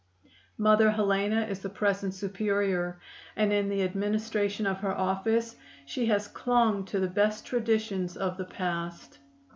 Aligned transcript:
Mother 0.57 0.89
Helena 0.89 1.43
is 1.45 1.59
the 1.59 1.69
present 1.69 2.15
Superior, 2.15 2.99
and 3.35 3.53
in 3.53 3.69
the 3.69 3.83
administration 3.83 4.65
of 4.65 4.79
her 4.79 4.97
office 4.97 5.55
she 5.85 6.07
has 6.07 6.27
clung 6.27 6.85
to 6.85 6.99
the 6.99 7.07
best 7.07 7.45
traditions 7.45 8.17
of 8.17 8.35
the 8.37 8.45
past. 8.45 9.19